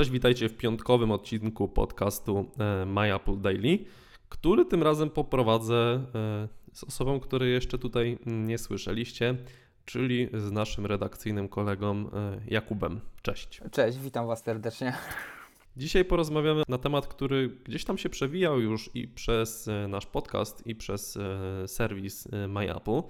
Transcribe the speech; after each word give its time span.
Cześć, 0.00 0.10
witajcie 0.10 0.48
w 0.48 0.56
piątkowym 0.56 1.10
odcinku 1.10 1.68
podcastu 1.68 2.50
e, 2.58 2.86
My 2.86 3.14
Apple 3.14 3.40
Daily, 3.40 3.78
który 4.28 4.64
tym 4.64 4.82
razem 4.82 5.10
poprowadzę 5.10 5.74
e, 5.74 6.48
z 6.72 6.84
osobą, 6.84 7.20
której 7.20 7.52
jeszcze 7.52 7.78
tutaj 7.78 8.18
nie 8.26 8.58
słyszeliście, 8.58 9.36
czyli 9.84 10.28
z 10.34 10.52
naszym 10.52 10.86
redakcyjnym 10.86 11.48
kolegą 11.48 11.96
e, 11.96 12.40
Jakubem. 12.48 13.00
Cześć. 13.22 13.60
Cześć, 13.72 13.98
witam 13.98 14.26
Was 14.26 14.42
serdecznie. 14.44 14.92
Dzisiaj 15.76 16.04
porozmawiamy 16.04 16.62
na 16.68 16.78
temat, 16.78 17.06
który 17.06 17.48
gdzieś 17.48 17.84
tam 17.84 17.98
się 17.98 18.08
przewijał 18.08 18.60
już 18.60 18.90
i 18.94 19.08
przez 19.08 19.68
nasz 19.88 20.06
podcast, 20.06 20.66
i 20.66 20.74
przez 20.74 21.18
serwis 21.66 22.28
My 22.48 22.76
Apple, 22.76 23.02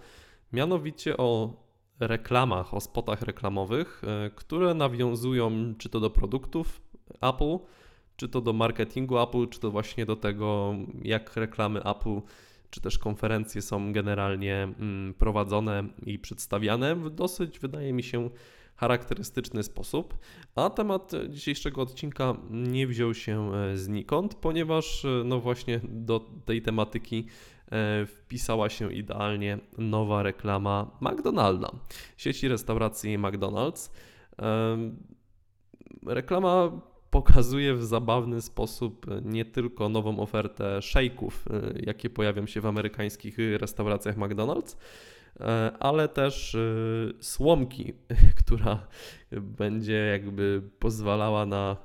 mianowicie 0.52 1.16
o 1.16 1.56
reklamach, 2.00 2.74
o 2.74 2.80
spotach 2.80 3.22
reklamowych, 3.22 4.02
e, 4.04 4.30
które 4.30 4.74
nawiązują 4.74 5.74
czy 5.78 5.88
to 5.88 6.00
do 6.00 6.10
produktów 6.10 6.80
Apple, 7.20 7.58
czy 8.16 8.28
to 8.28 8.40
do 8.40 8.52
marketingu 8.52 9.18
Apple, 9.18 9.48
czy 9.48 9.60
to 9.60 9.70
właśnie 9.70 10.06
do 10.06 10.16
tego, 10.16 10.74
jak 11.02 11.36
reklamy 11.36 11.80
Apple 11.84 12.20
czy 12.70 12.80
też 12.80 12.98
konferencje 12.98 13.62
są 13.62 13.92
generalnie 13.92 14.62
mm, 14.62 15.14
prowadzone 15.14 15.84
i 16.06 16.18
przedstawiane 16.18 16.96
w 16.96 17.10
dosyć, 17.10 17.58
wydaje 17.58 17.92
mi 17.92 18.02
się, 18.02 18.30
charakterystyczny 18.80 19.62
sposób. 19.62 20.18
A 20.54 20.70
temat 20.70 21.12
dzisiejszego 21.28 21.82
odcinka 21.82 22.36
nie 22.50 22.86
wziął 22.86 23.14
się 23.14 23.54
e, 23.54 23.76
znikąd, 23.76 24.34
ponieważ 24.34 25.04
e, 25.04 25.22
no 25.24 25.40
właśnie 25.40 25.80
do 25.84 26.20
tej 26.44 26.62
tematyki 26.62 27.26
wpisała 28.06 28.68
się 28.68 28.92
idealnie 28.92 29.58
nowa 29.78 30.22
reklama 30.22 30.90
McDonalda, 31.00 31.70
sieci 32.16 32.48
restauracji 32.48 33.18
McDonald's. 33.18 33.90
E, 34.42 34.76
reklama 36.06 36.80
pokazuje 37.10 37.74
w 37.74 37.84
zabawny 37.84 38.42
sposób 38.42 39.06
nie 39.22 39.44
tylko 39.44 39.88
nową 39.88 40.18
ofertę 40.18 40.78
shake'ów, 40.78 41.30
e, 41.30 41.72
jakie 41.86 42.10
pojawią 42.10 42.46
się 42.46 42.60
w 42.60 42.66
amerykańskich 42.66 43.36
restauracjach 43.58 44.16
McDonald's, 44.16 44.76
ale 45.80 46.08
też 46.08 46.56
słomki, 47.20 47.92
która 48.44 48.86
będzie 49.30 49.92
jakby 49.92 50.62
pozwalała 50.78 51.46
na 51.46 51.76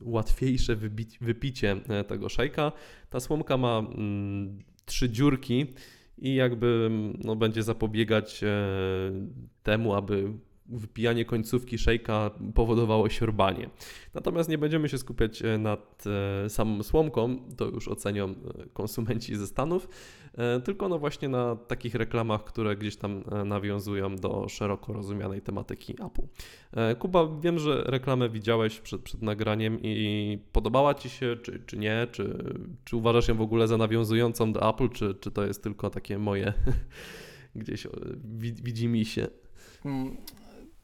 łatwiejsze 0.00 0.76
wypicie 1.20 1.76
tego 2.06 2.28
szejka. 2.28 2.72
Ta 3.10 3.20
słomka 3.20 3.56
ma 3.56 3.78
mm, 3.78 4.58
trzy 4.86 5.10
dziurki 5.10 5.66
i 6.18 6.34
jakby 6.34 6.90
no, 7.24 7.36
będzie 7.36 7.62
zapobiegać 7.62 8.42
e, 8.44 8.48
temu, 9.62 9.94
aby 9.94 10.32
wypijanie 10.68 11.24
końcówki 11.24 11.78
szejka 11.78 12.30
powodowało 12.54 13.08
siorbanie. 13.08 13.70
Natomiast 14.14 14.48
nie 14.48 14.58
będziemy 14.58 14.88
się 14.88 14.98
skupiać 14.98 15.42
e, 15.42 15.58
nad 15.58 16.04
e, 16.44 16.50
samą 16.50 16.82
słomką, 16.82 17.36
to 17.56 17.64
już 17.64 17.88
ocenią 17.88 18.34
konsumenci 18.72 19.36
ze 19.36 19.46
Stanów, 19.46 19.88
tylko 20.64 20.88
no 20.88 20.98
właśnie 20.98 21.28
na 21.28 21.56
takich 21.56 21.94
reklamach, 21.94 22.44
które 22.44 22.76
gdzieś 22.76 22.96
tam 22.96 23.24
nawiązują 23.44 24.16
do 24.16 24.48
szeroko 24.48 24.92
rozumianej 24.92 25.42
tematyki 25.42 25.92
Apple. 25.92 26.22
Kuba, 26.98 27.28
wiem, 27.40 27.58
że 27.58 27.82
reklamę 27.86 28.28
widziałeś 28.28 28.80
przed, 28.80 29.02
przed 29.02 29.22
nagraniem 29.22 29.78
i 29.82 30.38
podobała 30.52 30.94
Ci 30.94 31.08
się, 31.08 31.36
czy, 31.42 31.62
czy 31.66 31.76
nie, 31.76 32.06
czy, 32.12 32.54
czy 32.84 32.96
uważasz 32.96 33.28
ją 33.28 33.34
w 33.34 33.40
ogóle 33.40 33.68
za 33.68 33.76
nawiązującą 33.76 34.52
do 34.52 34.70
Apple, 34.70 34.88
czy, 34.88 35.14
czy 35.14 35.30
to 35.30 35.46
jest 35.46 35.62
tylko 35.62 35.90
takie 35.90 36.18
moje 36.18 36.52
gdzieś 37.56 37.86
widzi 38.62 38.88
mi 38.88 39.04
się? 39.04 39.26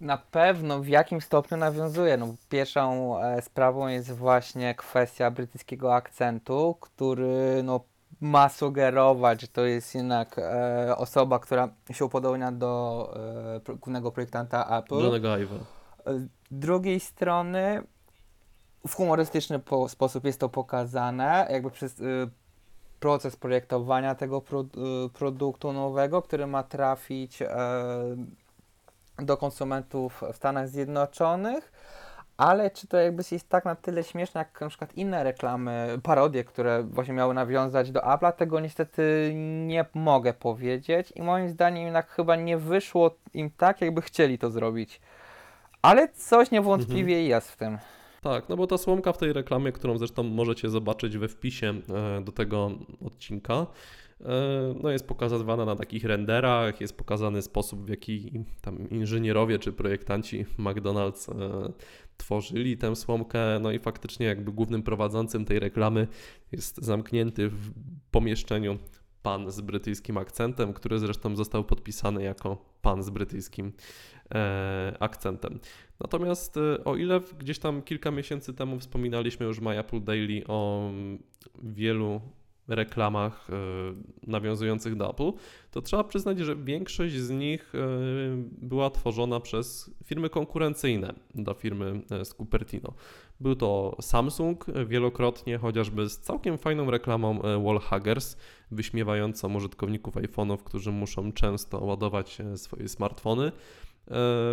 Na 0.02 0.16
pewno 0.16 0.80
w 0.80 0.88
jakim 0.88 1.20
stopniu 1.20 1.56
nawiązuje. 1.56 2.16
No, 2.16 2.34
pierwszą 2.48 3.18
e, 3.20 3.42
sprawą 3.42 3.88
jest 3.88 4.12
właśnie 4.12 4.74
kwestia 4.74 5.30
brytyjskiego 5.30 5.94
akcentu, 5.94 6.76
który 6.80 7.62
no, 7.64 7.80
ma 8.20 8.48
sugerować, 8.48 9.40
że 9.40 9.48
to 9.48 9.64
jest 9.64 9.94
jednak 9.94 10.38
e, 10.38 10.96
osoba, 10.96 11.38
która 11.38 11.68
się 11.92 12.04
upodobnia 12.04 12.52
do 12.52 13.14
e, 13.68 13.76
głównego 13.76 14.12
projektanta 14.12 14.78
Apple. 14.78 14.98
Johnego 14.98 15.28
Ive'a. 15.28 15.58
E, 16.06 16.18
z 16.18 16.28
drugiej 16.50 17.00
strony 17.00 17.82
w 18.86 18.94
humorystyczny 18.94 19.58
po, 19.58 19.88
sposób 19.88 20.24
jest 20.24 20.40
to 20.40 20.48
pokazane, 20.48 21.48
jakby 21.50 21.70
przez 21.70 22.00
y, 22.00 22.30
proces 23.00 23.36
projektowania 23.36 24.14
tego 24.14 24.40
pro, 24.40 24.60
y, 24.60 24.64
produktu 25.08 25.72
nowego, 25.72 26.22
który 26.22 26.46
ma 26.46 26.62
trafić 26.62 27.42
y, 27.42 27.46
do 29.18 29.36
konsumentów 29.36 30.22
w 30.32 30.36
Stanach 30.36 30.68
Zjednoczonych, 30.68 31.72
ale 32.36 32.70
czy 32.70 32.86
to 32.86 32.96
jakby 32.96 33.22
jest 33.30 33.48
tak 33.48 33.64
na 33.64 33.74
tyle 33.74 34.04
śmieszne, 34.04 34.38
jak 34.38 34.60
na 34.60 34.68
przykład 34.68 34.94
inne 34.94 35.24
reklamy, 35.24 35.98
parodie, 36.02 36.44
które 36.44 36.82
właśnie 36.82 37.14
miały 37.14 37.34
nawiązać 37.34 37.90
do 37.90 38.00
Apple'a, 38.00 38.32
tego 38.32 38.60
niestety 38.60 39.32
nie 39.66 39.84
mogę 39.94 40.34
powiedzieć 40.34 41.12
i 41.16 41.22
moim 41.22 41.48
zdaniem 41.48 41.84
jednak 41.84 42.08
chyba 42.08 42.36
nie 42.36 42.58
wyszło 42.58 43.10
im 43.34 43.50
tak, 43.50 43.80
jakby 43.80 44.02
chcieli 44.02 44.38
to 44.38 44.50
zrobić. 44.50 45.00
Ale 45.82 46.08
coś 46.08 46.50
niewątpliwie 46.50 47.14
mhm. 47.14 47.28
jest 47.28 47.50
w 47.50 47.56
tym. 47.56 47.78
Tak, 48.22 48.48
no 48.48 48.56
bo 48.56 48.66
ta 48.66 48.78
słomka 48.78 49.12
w 49.12 49.18
tej 49.18 49.32
reklamie, 49.32 49.72
którą 49.72 49.98
zresztą 49.98 50.22
możecie 50.22 50.70
zobaczyć 50.70 51.18
we 51.18 51.28
wpisie 51.28 51.74
e, 51.88 52.20
do 52.24 52.32
tego 52.32 52.70
odcinka, 53.04 53.66
E, 54.24 54.74
no 54.82 54.90
jest 54.90 55.08
pokazywana 55.08 55.64
na 55.64 55.76
takich 55.76 56.04
renderach, 56.04 56.80
jest 56.80 56.96
pokazany 56.96 57.42
sposób, 57.42 57.84
w 57.84 57.88
jaki 57.88 58.44
tam 58.60 58.90
inżynierowie 58.90 59.58
czy 59.58 59.72
projektanci 59.72 60.46
McDonald's 60.58 61.32
e, 61.32 61.72
tworzyli 62.16 62.76
tę 62.76 62.96
słomkę, 62.96 63.38
no 63.60 63.72
i 63.72 63.78
faktycznie 63.78 64.26
jakby 64.26 64.52
głównym 64.52 64.82
prowadzącym 64.82 65.44
tej 65.44 65.58
reklamy 65.58 66.08
jest 66.52 66.76
zamknięty 66.76 67.48
w 67.48 67.70
pomieszczeniu 68.10 68.78
pan 69.22 69.50
z 69.50 69.60
brytyjskim 69.60 70.16
akcentem, 70.16 70.72
który 70.72 70.98
zresztą 70.98 71.36
został 71.36 71.64
podpisany 71.64 72.22
jako 72.22 72.56
pan 72.82 73.02
z 73.02 73.10
brytyjskim 73.10 73.72
akcentem. 75.00 75.58
Natomiast 76.00 76.56
e, 76.56 76.84
o 76.84 76.96
ile 76.96 77.20
gdzieś 77.38 77.58
tam 77.58 77.82
kilka 77.82 78.10
miesięcy 78.10 78.54
temu 78.54 78.78
wspominaliśmy 78.78 79.46
już 79.46 79.60
w 79.60 79.62
My 79.62 79.78
Apple 79.78 80.04
Daily 80.04 80.46
o 80.46 80.90
wielu 81.62 82.20
reklamach 82.68 83.48
e, 83.50 83.54
nawiązujących 84.26 84.96
do 84.96 85.10
Apple, 85.10 85.32
to 85.70 85.82
trzeba 85.82 86.04
przyznać, 86.04 86.38
że 86.38 86.56
większość 86.56 87.14
z 87.14 87.30
nich 87.30 87.72
e, 87.74 87.78
była 88.62 88.90
tworzona 88.90 89.40
przez 89.40 89.90
firmy 90.04 90.30
konkurencyjne 90.30 91.14
do 91.34 91.54
firmy 91.54 92.00
e, 92.10 92.24
z 92.24 92.34
Cupertino. 92.34 92.92
Był 93.40 93.56
to 93.56 93.96
Samsung 94.00 94.66
wielokrotnie, 94.86 95.58
chociażby 95.58 96.08
z 96.08 96.18
całkiem 96.18 96.58
fajną 96.58 96.90
reklamą 96.90 97.38
Wallhuggers, 97.38 98.36
wyśmiewającą 98.70 99.54
użytkowników 99.54 100.14
iPhone'ów, 100.14 100.58
którzy 100.58 100.92
muszą 100.92 101.32
często 101.32 101.78
ładować 101.84 102.38
swoje 102.56 102.88
smartfony. 102.88 103.52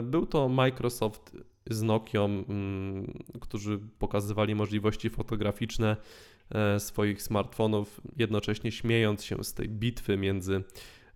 Był 0.04 0.26
to 0.26 0.50
Microsoft 0.50 1.38
z 1.70 1.82
Nokią, 1.82 2.26
mm, 2.26 3.24
którzy 3.40 3.80
pokazywali 4.00 4.56
możliwości 4.56 5.10
fotograficzne 5.10 5.98
E, 6.56 6.80
swoich 6.80 7.22
smartfonów, 7.22 8.02
jednocześnie 8.18 8.72
śmiejąc 8.72 9.24
się 9.24 9.44
z 9.44 9.54
tej 9.54 9.70
bitwy 9.70 10.18
między 10.18 10.64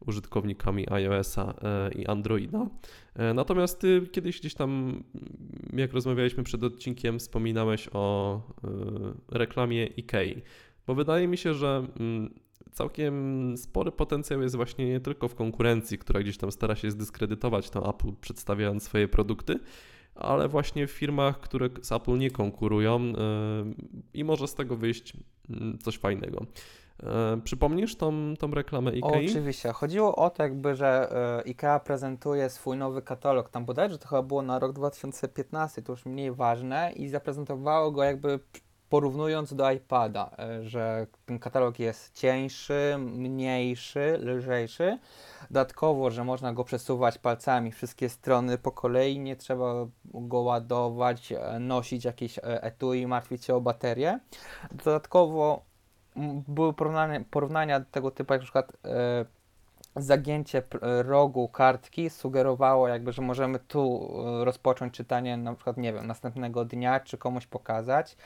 użytkownikami 0.05 0.89
iOS-a 0.89 1.53
e, 1.61 1.91
i 1.91 2.07
Androida. 2.07 2.67
E, 3.15 3.33
natomiast 3.33 3.79
ty 3.79 4.07
kiedyś 4.11 4.39
gdzieś 4.39 4.53
tam, 4.53 5.03
jak 5.73 5.93
rozmawialiśmy 5.93 6.43
przed 6.43 6.63
odcinkiem, 6.63 7.19
wspominałeś 7.19 7.89
o 7.93 8.41
reklamie 9.31 9.89
IKEA, 9.97 10.41
bo 10.87 10.95
wydaje 10.95 11.27
mi 11.27 11.37
się, 11.37 11.53
że 11.53 11.87
mm, 11.99 12.33
całkiem 12.73 13.57
spory 13.57 13.91
potencjał 13.91 14.41
jest 14.41 14.55
właśnie 14.55 14.85
nie 14.89 14.99
tylko 14.99 15.27
w 15.27 15.35
konkurencji, 15.35 15.97
która 15.97 16.19
gdzieś 16.19 16.37
tam 16.37 16.51
stara 16.51 16.75
się 16.75 16.91
zdyskredytować 16.91 17.69
to 17.69 17.89
Apple 17.89 18.13
przedstawiając 18.21 18.83
swoje 18.83 19.07
produkty, 19.07 19.59
ale 20.15 20.47
właśnie 20.47 20.87
w 20.87 20.91
firmach, 20.91 21.39
które 21.39 21.69
z 21.81 21.91
Apple 21.91 22.17
nie 22.17 22.31
konkurują 22.31 23.03
yy, 23.03 23.15
i 24.13 24.23
może 24.23 24.47
z 24.47 24.55
tego 24.55 24.75
wyjść 24.75 25.13
mm, 25.49 25.77
coś 25.77 25.97
fajnego. 25.97 26.45
Yy, 27.03 27.09
przypomnisz 27.43 27.95
tą, 27.95 28.33
tą 28.39 28.51
reklamę 28.51 28.91
IKEA? 28.91 29.25
Oczywiście. 29.29 29.71
Chodziło 29.71 30.15
o 30.15 30.29
to 30.29 30.43
jakby, 30.43 30.75
że 30.75 31.07
yy, 31.45 31.51
IKEA 31.51 31.79
prezentuje 31.85 32.49
swój 32.49 32.77
nowy 32.77 33.01
katalog, 33.01 33.49
tam 33.49 33.65
bodajże 33.65 33.97
to 33.97 34.07
chyba 34.07 34.21
było 34.21 34.41
na 34.41 34.59
rok 34.59 34.73
2015, 34.73 35.81
to 35.81 35.93
już 35.93 36.05
mniej 36.05 36.31
ważne 36.31 36.91
i 36.95 37.09
zaprezentowało 37.09 37.91
go 37.91 38.03
jakby 38.03 38.39
porównując 38.93 39.53
do 39.53 39.71
iPada, 39.71 40.29
że 40.61 41.07
ten 41.25 41.39
katalog 41.39 41.79
jest 41.79 42.15
cieńszy, 42.15 42.95
mniejszy, 42.99 44.19
lżejszy, 44.21 44.97
Dodatkowo, 45.51 46.11
że 46.11 46.23
można 46.23 46.53
go 46.53 46.63
przesuwać 46.63 47.17
palcami 47.17 47.71
wszystkie 47.71 48.09
strony 48.09 48.57
po 48.57 48.71
kolei, 48.71 49.19
nie 49.19 49.35
trzeba 49.35 49.73
go 50.05 50.39
ładować, 50.39 51.31
e, 51.31 51.59
nosić 51.59 52.05
jakieś 52.05 52.37
e, 52.37 52.63
etui, 52.63 53.07
martwić 53.07 53.45
się 53.45 53.55
o 53.55 53.61
baterię. 53.61 54.19
Dodatkowo 54.71 55.61
były 56.47 56.73
porównania, 56.73 57.19
porównania 57.31 57.79
tego 57.79 58.11
typu, 58.11 58.33
jak 58.33 58.41
na 58.41 58.43
przykład 58.43 58.71
e, 58.85 59.25
zagięcie 59.95 60.63
rogu 61.01 61.47
kartki 61.47 62.09
sugerowało 62.09 62.87
jakby, 62.87 63.11
że 63.11 63.21
możemy 63.21 63.59
tu 63.59 64.11
e, 64.41 64.45
rozpocząć 64.45 64.93
czytanie 64.93 65.37
na 65.37 65.53
przykład, 65.53 65.77
nie 65.77 65.93
wiem, 65.93 66.07
następnego 66.07 66.65
dnia, 66.65 66.99
czy 66.99 67.17
komuś 67.17 67.47
pokazać. 67.47 68.17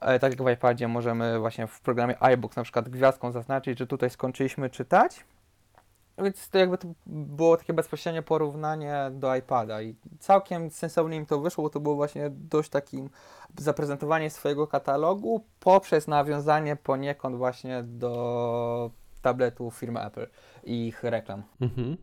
Tak 0.00 0.22
jak 0.22 0.42
w 0.42 0.50
iPadzie 0.50 0.88
możemy 0.88 1.38
właśnie 1.38 1.66
w 1.66 1.80
programie 1.80 2.22
iBooks 2.22 2.56
na 2.56 2.62
przykład 2.62 2.88
gwiazdką 2.88 3.32
zaznaczyć, 3.32 3.78
że 3.78 3.86
tutaj 3.86 4.10
skończyliśmy 4.10 4.70
czytać. 4.70 5.24
Więc 6.18 6.48
to 6.50 6.58
jakby 6.58 6.78
to 6.78 6.88
było 7.06 7.56
takie 7.56 7.72
bezpośrednie 7.72 8.22
porównanie 8.22 9.10
do 9.12 9.36
iPada 9.36 9.82
i 9.82 9.94
całkiem 10.18 10.70
sensownie 10.70 11.16
im 11.16 11.26
to 11.26 11.40
wyszło, 11.40 11.64
bo 11.64 11.70
to 11.70 11.80
było 11.80 11.94
właśnie 11.94 12.30
dość 12.30 12.70
takim 12.70 13.10
zaprezentowanie 13.58 14.30
swojego 14.30 14.66
katalogu 14.66 15.44
poprzez 15.60 16.08
nawiązanie 16.08 16.76
poniekąd 16.76 17.36
właśnie 17.36 17.82
do 17.82 18.90
tabletów 19.22 19.74
firmy 19.76 20.00
Apple 20.06 20.26
i 20.64 20.86
ich 20.86 21.02
reklam. 21.02 21.42
Mhm. 21.60 21.96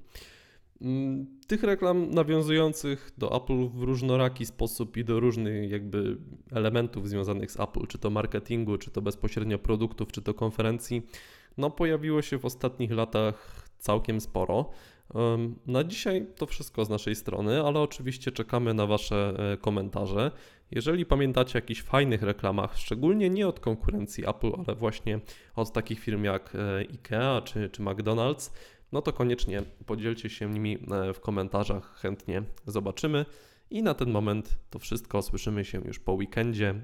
Mm, 0.81 1.25
Tych 1.47 1.63
reklam 1.63 2.11
nawiązujących 2.11 3.11
do 3.17 3.35
Apple 3.35 3.69
w 3.69 3.83
różnoraki 3.83 4.45
sposób 4.45 4.97
i 4.97 5.05
do 5.05 5.19
różnych 5.19 5.71
jakby 5.71 6.17
elementów 6.51 7.09
związanych 7.09 7.51
z 7.51 7.59
Apple, 7.59 7.87
czy 7.87 7.97
to 7.97 8.09
marketingu, 8.09 8.77
czy 8.77 8.91
to 8.91 9.01
bezpośrednio 9.01 9.59
produktów, 9.59 10.11
czy 10.11 10.21
to 10.21 10.33
konferencji, 10.33 11.07
no 11.57 11.71
pojawiło 11.71 12.21
się 12.21 12.39
w 12.39 12.45
ostatnich 12.45 12.91
latach 12.91 13.67
całkiem 13.79 14.21
sporo. 14.21 14.69
Na 15.67 15.83
dzisiaj 15.83 16.27
to 16.35 16.45
wszystko 16.45 16.85
z 16.85 16.89
naszej 16.89 17.15
strony, 17.15 17.63
ale 17.63 17.79
oczywiście 17.79 18.31
czekamy 18.31 18.73
na 18.73 18.85
Wasze 18.87 19.33
e, 19.53 19.57
komentarze. 19.57 20.31
Jeżeli 20.71 21.05
pamiętacie 21.05 21.53
o 21.53 21.57
jakichś 21.57 21.81
fajnych 21.81 22.23
reklamach, 22.23 22.77
szczególnie 22.77 23.29
nie 23.29 23.47
od 23.47 23.59
konkurencji 23.59 24.29
Apple, 24.29 24.51
ale 24.57 24.75
właśnie 24.75 25.19
od 25.55 25.73
takich 25.73 25.99
firm 25.99 26.23
jak 26.23 26.55
e, 26.55 26.77
IKEA 26.77 27.41
czy, 27.43 27.69
czy 27.69 27.81
McDonald's, 27.83 28.51
no 28.91 29.01
to 29.01 29.13
koniecznie 29.13 29.63
podzielcie 29.85 30.29
się 30.29 30.49
nimi 30.49 30.77
e, 30.91 31.13
w 31.13 31.19
komentarzach, 31.19 31.95
chętnie 31.95 32.43
zobaczymy. 32.65 33.25
I 33.69 33.83
na 33.83 33.93
ten 33.93 34.11
moment 34.11 34.57
to 34.69 34.79
wszystko. 34.79 35.21
Słyszymy 35.21 35.65
się 35.65 35.81
już 35.85 35.99
po 35.99 36.13
weekendzie, 36.13 36.75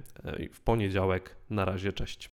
w 0.54 0.62
poniedziałek. 0.62 1.36
Na 1.50 1.66
razie, 1.66 1.94
cześć. 1.94 2.29